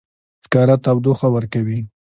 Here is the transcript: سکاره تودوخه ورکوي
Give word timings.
سکاره 0.43 0.75
تودوخه 0.83 1.27
ورکوي 1.33 1.79